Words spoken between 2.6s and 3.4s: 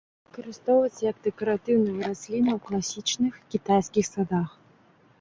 класічных